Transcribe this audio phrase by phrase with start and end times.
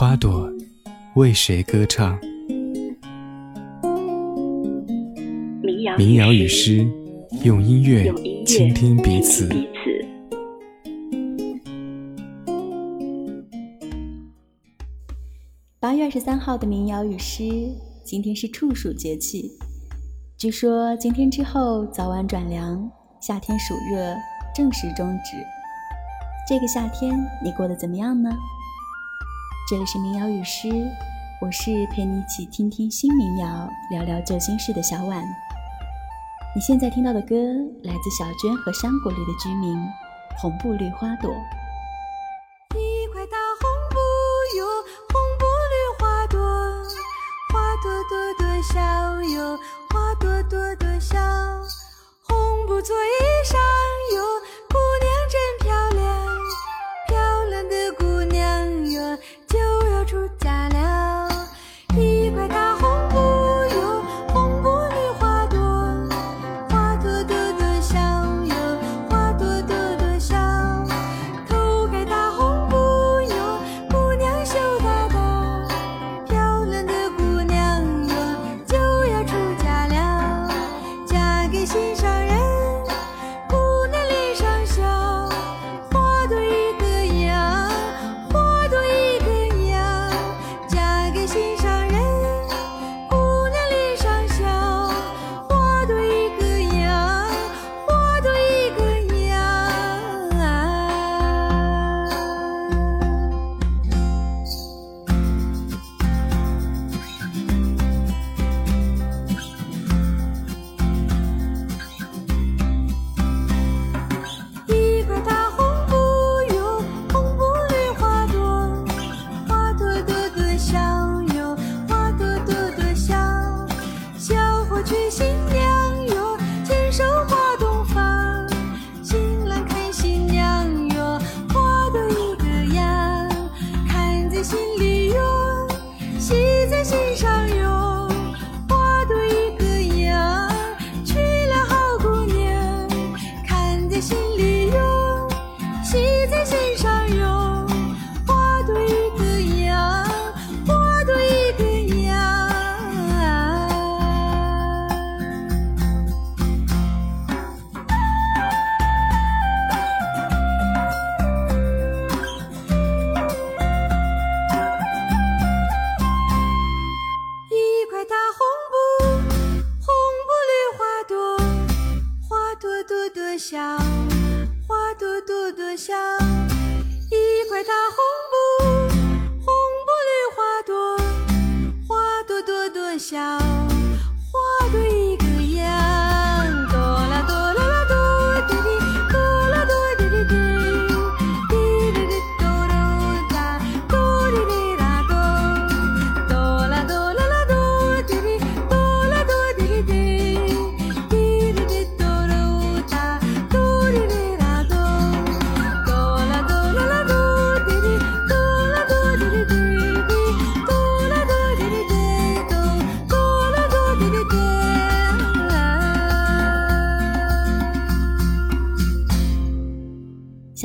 [0.00, 0.50] 花朵
[1.14, 2.18] 为谁歌唱？
[5.98, 6.88] 民谣与诗，
[7.44, 8.10] 用音乐
[8.46, 9.46] 倾听彼此。
[15.78, 17.44] 八月二十三号的民谣与诗，
[18.02, 19.50] 今天是处暑节气。
[20.38, 24.16] 据说今天之后早晚转凉，夏天暑热
[24.54, 25.36] 正式终止。
[26.48, 28.30] 这个夏天你过得怎么样呢？
[29.70, 30.68] 这里是民谣与诗，
[31.40, 35.22] 我是陪你一起听听新民谣、聊聊旧心事的小婉。
[36.56, 37.36] 你现在听到的歌
[37.84, 39.76] 来自小娟和山谷里的居民，
[40.36, 41.30] 《红布绿花朵》。
[42.74, 43.96] 一块大红布
[44.58, 44.66] 哟，
[45.12, 46.40] 红布绿花朵，
[47.52, 49.56] 花朵朵朵笑哟。
[49.90, 51.16] 花朵朵朵笑，
[52.26, 52.96] 红布做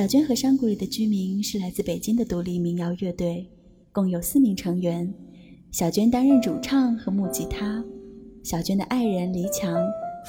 [0.05, 3.50] 小娟和山谷里的居民是来自北京的独立民谣乐队，
[3.91, 5.12] 共有四名成员。
[5.71, 7.83] 小娟担任主唱和木吉他，
[8.44, 9.75] 小娟的爱人黎强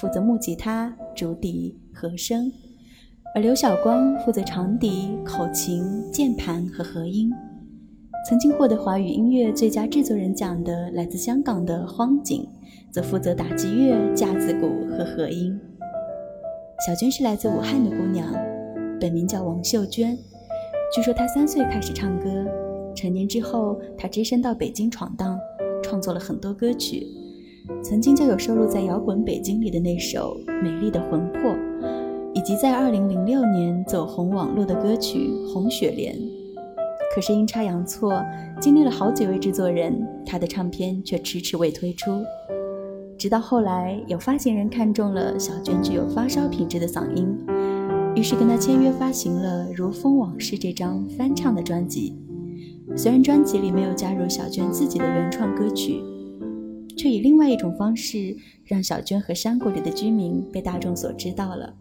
[0.00, 2.50] 负责木吉他、竹笛、和声，
[3.34, 7.30] 而刘晓光负责长笛、口琴、键盘和和音。
[8.26, 12.48] 曾经获得华语音乐最佳制作人奖的来自香港的荒井，
[12.90, 15.54] 则负责打击乐、架子鼓和和音。
[16.86, 18.34] 小娟是来自武汉的姑娘，
[19.00, 20.16] 本名叫王秀娟。
[20.94, 22.44] 据说她三岁开始唱歌，
[22.94, 25.38] 成年之后，她只身到北京闯荡，
[25.82, 27.06] 创作了很多歌曲，
[27.82, 31.50] 曾经就有收录在《摇滚北京》里的那首《美丽的魂魄》，
[32.34, 35.18] 以及在2006年走红网络的歌曲
[35.52, 36.14] 《红雪莲》。
[37.14, 38.22] 可是阴差阳错，
[38.60, 42.22] 经历了好几位制作人，他的唱片却迟迟未推出。
[43.18, 47.26] 直到后来，有发行人看中了小娟具有发烧品质的嗓音，
[48.16, 52.16] 于是跟他签约发行了《如风往事》这张翻唱的专辑。
[52.96, 56.00] 虽然专辑里没有加入小娟自己的原创歌曲，
[56.96, 58.34] 却以另外一种方式
[58.64, 61.74] 让小娟和山谷里的居民被大众所知道了。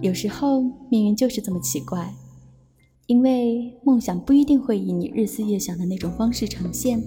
[0.00, 2.14] 有时候命运就是这么奇怪，
[3.06, 7.02] 因为梦想不一定会以你日思夜想的那种方式呈现，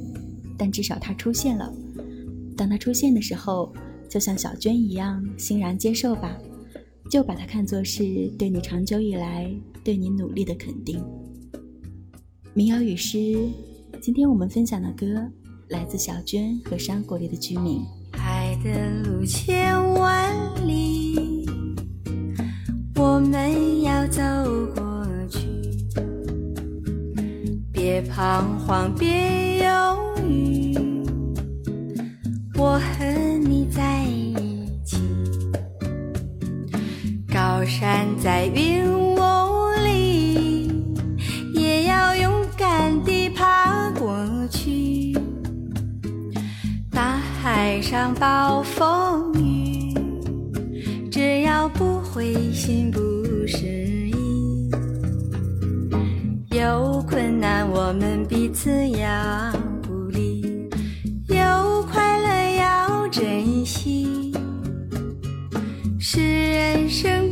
[0.57, 1.73] 但至少它出现了。
[2.57, 3.71] 当它出现的时候，
[4.09, 6.37] 就像小娟一样，欣然接受吧，
[7.11, 9.53] 就把它看作是对你长久以来
[9.83, 11.03] 对你努力的肯定。
[12.53, 13.49] 民谣与诗，
[13.99, 15.29] 今天我们分享的歌
[15.67, 17.81] 来自小娟和山谷里的居民。
[18.13, 20.33] 爱的路千万
[20.65, 21.45] 里，
[22.95, 24.21] 我们要走
[24.73, 25.39] 过去，
[27.73, 30.73] 别彷徨，别犹豫。
[32.57, 34.05] 我和你在
[37.81, 39.17] 站在云雾
[39.83, 40.69] 里，
[41.55, 45.17] 也要勇敢地爬过去。
[46.91, 49.95] 大海上暴风雨，
[51.09, 52.99] 只要不灰心不
[53.47, 53.65] 失
[54.09, 54.69] 意，
[56.51, 59.51] 有困难我们彼此要。
[59.87, 60.69] 鼓励，
[61.29, 64.31] 有快乐要珍惜，
[65.99, 67.30] 是人生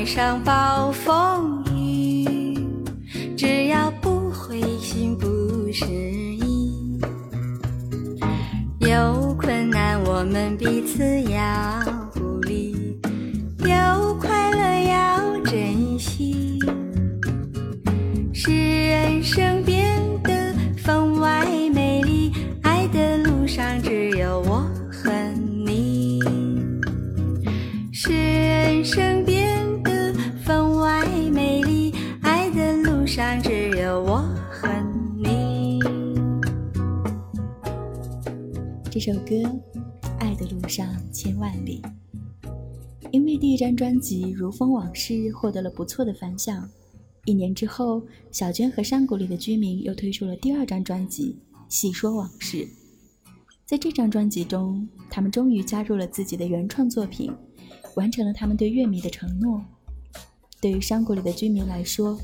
[0.00, 2.58] 遇上暴风雨，
[3.36, 5.28] 只要不灰心不
[5.70, 6.98] 失意。
[8.78, 11.79] 有困难我们彼此要
[39.12, 39.34] 首歌
[40.20, 41.82] 《爱的路上千万里》，
[43.10, 46.70] 因为第一张专辑《如风往事》获得了不错的反响，
[47.24, 48.00] 一年之后，
[48.30, 51.36] 小娟和山谷里的居民又推出了第二张专辑
[51.68, 52.58] 《细说往事》。
[53.66, 57.32] 在这张专辑中，他们终于加入了自己的原创作品，
[57.96, 59.60] 完成了他们对乐迷的承诺。
[60.60, 62.16] 对于山谷里的居民来说，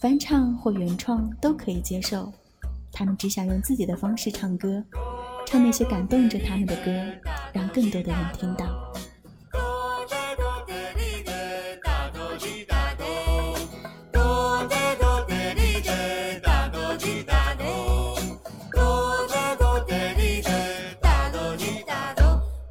[0.00, 2.30] 翻唱或原创都可以接受，
[2.92, 4.84] 他们只想用自己的方式唱歌。
[5.46, 6.90] 唱那些感动着他们的歌，
[7.52, 8.66] 让更多的人听到。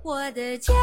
[0.04, 0.74] 我的家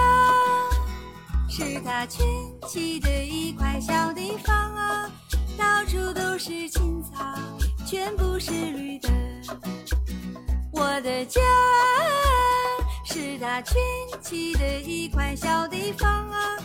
[1.49, 2.27] 是他圈
[2.69, 5.11] 起的一块小地方啊，
[5.59, 7.37] 到处都是青草，
[7.85, 9.09] 全部是绿的。
[10.83, 11.41] 我的家
[13.05, 13.81] 是他圈
[14.21, 16.57] 起的一块小地方啊，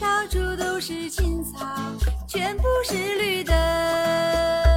[0.00, 1.64] 到处都是青草，
[2.26, 3.44] 全部是绿。
[3.44, 4.69] 的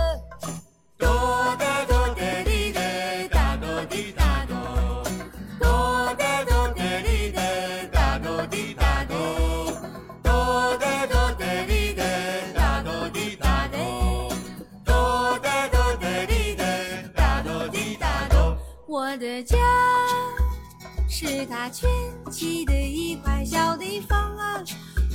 [21.26, 21.90] 是他圈
[22.30, 24.62] 起的一块小地方啊，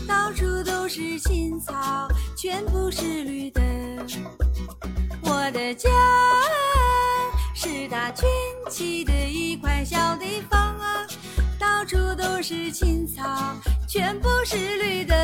[0.09, 3.61] 到处都是青草，全部是绿的。
[5.23, 5.91] 我的家
[7.55, 8.27] 是他圈
[8.71, 11.07] 起的一块小地方啊，
[11.61, 13.23] 到处都是青草，
[13.87, 15.15] 全部是绿的。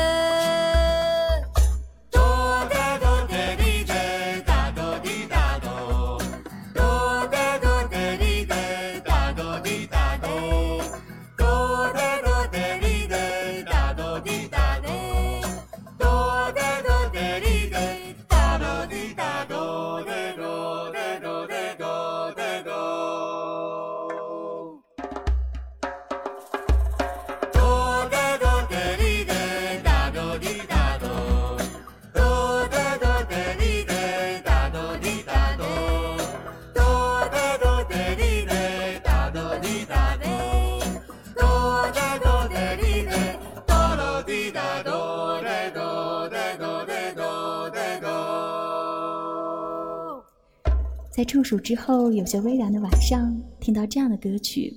[51.15, 54.75] 在处暑之后，有些微凉的晚上，听到这样的歌曲，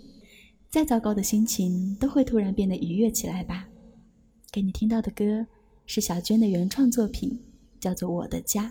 [0.70, 3.66] 再糟糕的心情都会突然变得愉悦起来吧。
[4.52, 5.44] 给你听到的歌
[5.84, 7.40] 是小娟的原创作品，
[7.80, 8.66] 叫做《我的家》。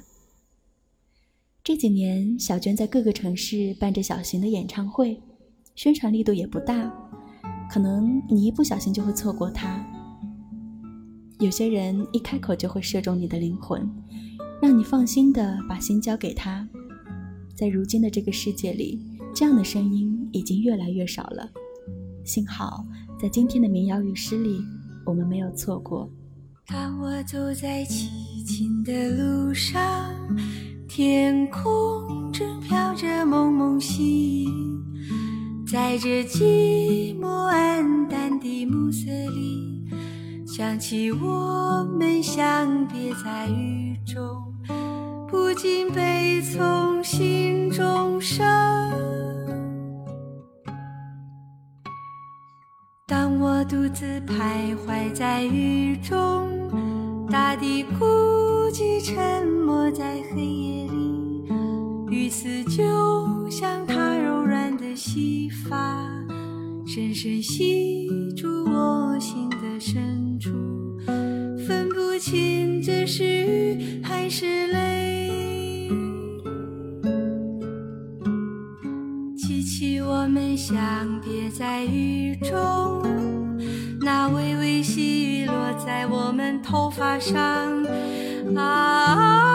[1.62, 5.22] 这几年，小娟在各个城市办着小型的演唱会，
[5.76, 6.90] 宣传力度也不大，
[7.70, 9.86] 可能你一不小心就会错过她。
[11.40, 13.86] 有些人一开口就会射中你的灵魂，
[14.62, 16.66] 让你放心的把心交给他。
[17.58, 19.02] 在如今的这个世界里，
[19.34, 21.50] 这样的声音已经越来越少了。
[22.24, 22.86] 幸好，
[23.20, 24.62] 在今天的民谣与诗里，
[25.04, 26.08] 我们没有错过。
[26.68, 29.82] 当我走在凄清的路上，
[30.88, 34.50] 天空正飘着蒙蒙细雨，
[35.66, 39.84] 在这寂寞暗淡的暮色里，
[40.46, 44.47] 想起我们相别在雨中。
[45.30, 48.46] 不禁悲从心中生。
[53.06, 56.48] 当我独自徘徊在雨中，
[57.30, 58.06] 大地孤
[58.72, 61.44] 寂沉默在黑夜里，
[62.10, 66.06] 雨丝就像她柔软的细发，
[66.86, 70.52] 深深吸住我心的深处，
[71.68, 74.77] 分不清这是雨还是泪
[82.50, 83.04] 中，
[84.02, 85.54] 那微微细雨落
[85.86, 87.84] 在我们头发上，
[88.56, 89.47] 啊。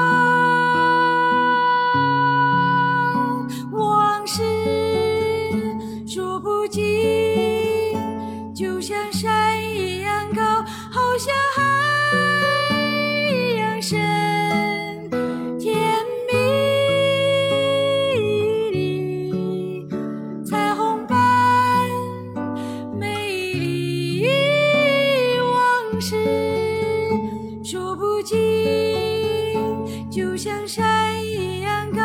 [30.13, 32.03] 就像山一样高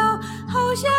[0.48, 0.90] 好像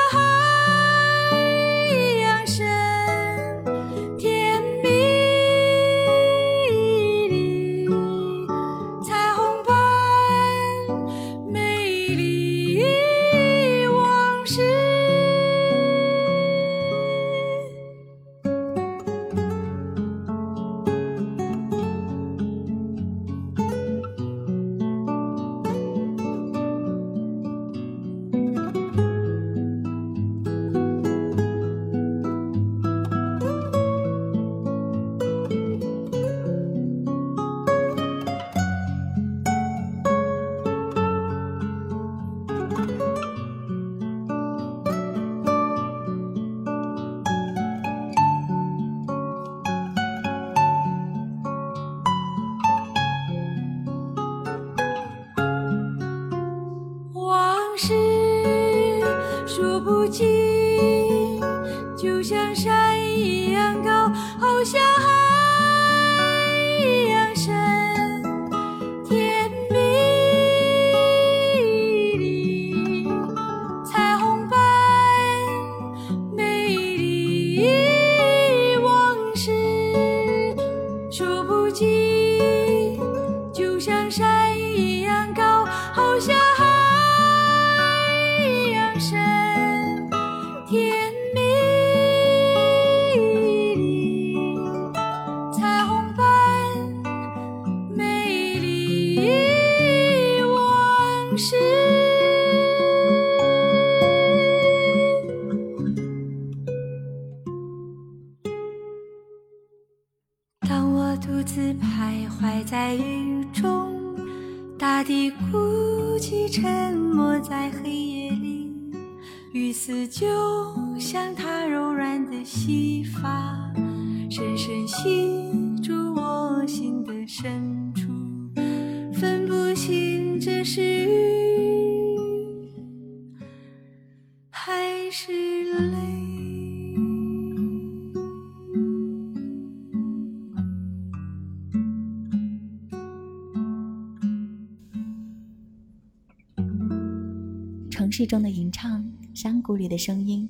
[148.09, 150.49] 城市中的吟唱，山谷里的声音，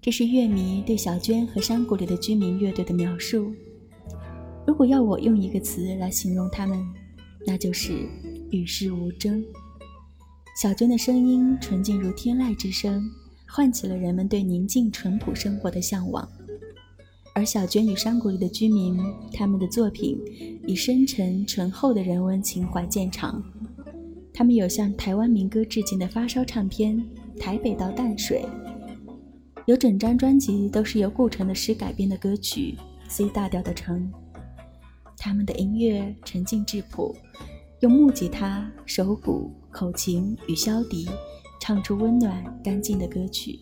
[0.00, 3.52] 这是乐迷对小娟和山谷里的居民乐队的描述。
[4.64, 6.80] 如果要我用一个词来形容他们，
[7.44, 8.08] 那就是
[8.52, 9.44] 与世无争。
[10.62, 13.02] 小娟的声音纯净如天籁之声，
[13.48, 16.28] 唤起了人们对宁静淳朴生活的向往。
[17.34, 18.96] 而小娟与山谷里的居民，
[19.32, 20.16] 他们的作品
[20.64, 23.42] 以深沉醇厚的人文情怀见长。
[24.36, 26.96] 他们有向台湾民歌致敬的发烧唱片
[27.40, 28.44] 《台北到淡水》，
[29.64, 32.76] 有整张专辑都是由顾城的诗改编的歌曲
[33.08, 34.12] 《C 大调的城》。
[35.16, 37.14] 他们的音乐沉静质朴，
[37.78, 41.08] 用木吉他、手鼓、口琴与箫笛，
[41.60, 43.60] 唱出温暖干净的歌曲。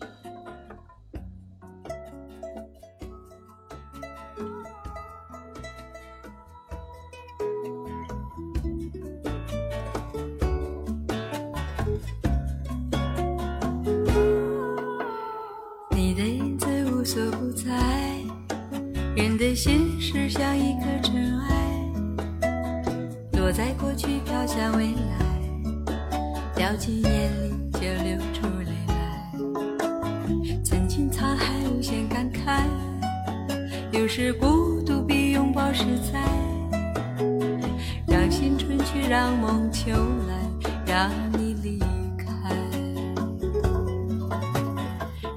[41.03, 41.79] 让你离
[42.17, 42.25] 开，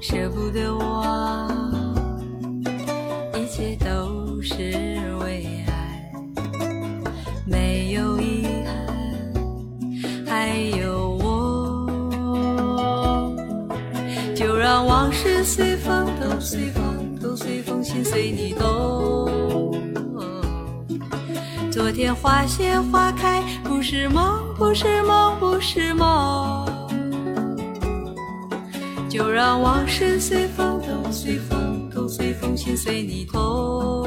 [0.01, 1.51] 舍不得我。
[3.35, 4.55] 一切都是
[5.21, 6.09] 为爱，
[7.45, 8.87] 没有遗憾，
[10.25, 11.89] 还有我。
[14.37, 19.29] 就让往事随风，都随风，都随风，心随你动。
[21.73, 26.66] 昨天花谢花开，不是梦，不是梦，不是梦。
[29.09, 31.90] 就让往事随风，都随风。
[31.95, 34.07] 都随风，心随你痛。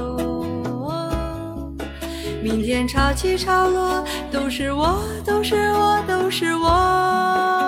[2.41, 7.59] 明天潮起潮落，都是我，都是我，都是我。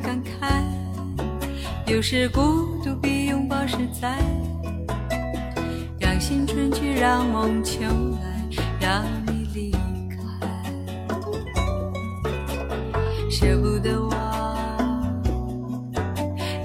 [0.00, 0.62] 感慨，
[1.86, 4.18] 有时孤独比拥抱实在。
[5.98, 8.48] 让心春去，让梦秋来，
[8.80, 9.72] 让你离
[10.10, 10.18] 开，
[13.30, 14.18] 舍不得忘。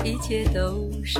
[0.04, 1.20] 一切都是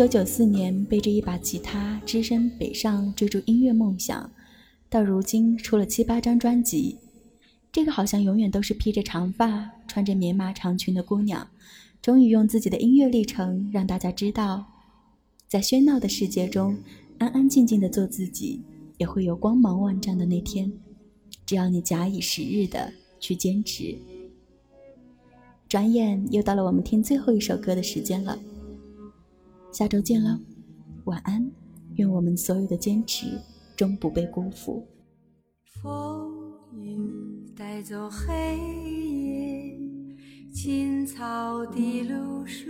[0.00, 4.32] 从1994年背着一把吉他只身北上追逐音乐梦想，
[4.88, 6.96] 到如今出了七八张专辑，
[7.70, 11.46] 这个好像永远都是披着长发、穿着棉麻长裙的姑娘，
[12.00, 14.64] 终于用自己的音乐历程让大家知道，
[15.46, 16.78] 在喧闹的世界中，
[17.18, 18.62] 安安静静的做自己，
[18.96, 20.72] 也会有光芒万丈的那天。
[21.44, 23.94] 只要你假以时日的去坚持。
[25.68, 28.38] 转眼又到了我们听最后一首歌的时间了，
[29.72, 30.38] 下周见了，
[31.04, 31.48] 晚安，
[31.94, 33.40] 愿我们所有的坚持
[33.76, 34.84] 终不被辜负。
[35.80, 38.32] 风雨带走黑
[39.18, 39.78] 夜，
[40.52, 42.68] 青草的露水，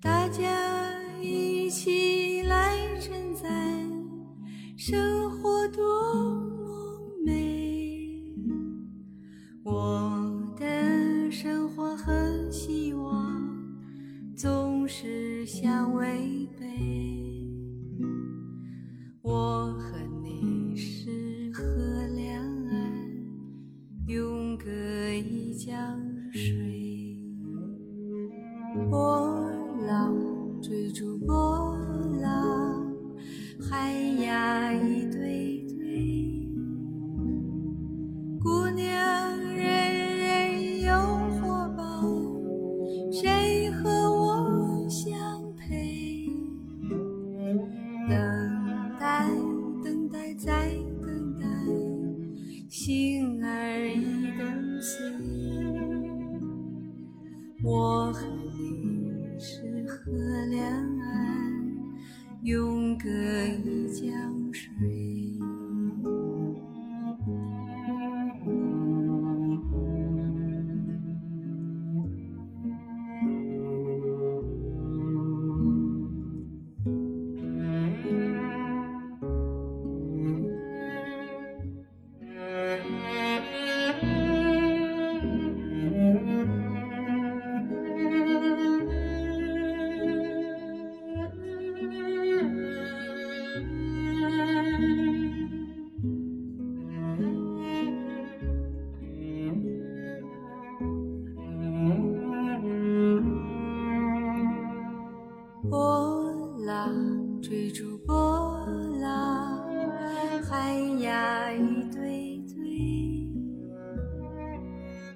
[0.00, 3.50] 大家一起来称赞
[4.76, 5.82] 生活多
[6.24, 8.32] 么美。
[9.64, 13.17] 我的生活和希望
[14.38, 16.64] 总是相违背。
[19.20, 20.07] 我很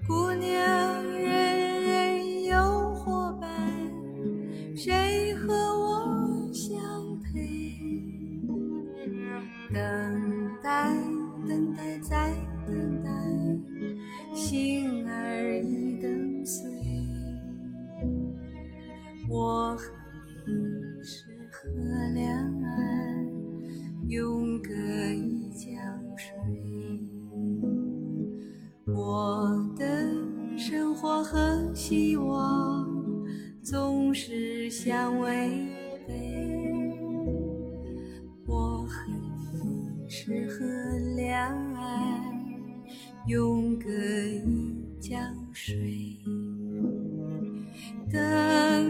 [0.07, 0.72] 姑娘。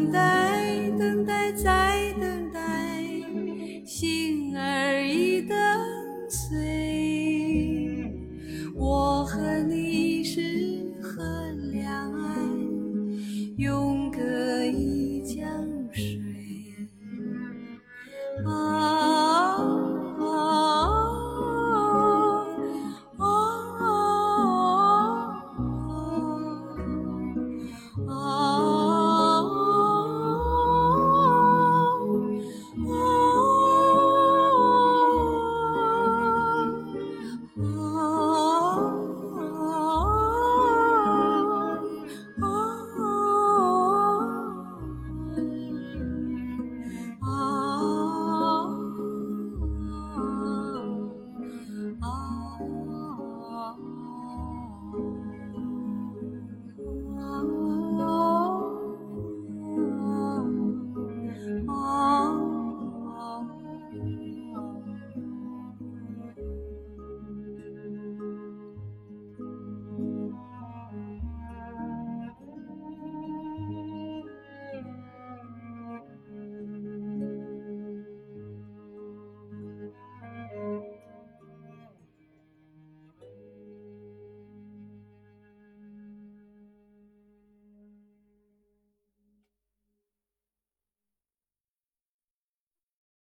[0.03, 2.02] 等待，等待，再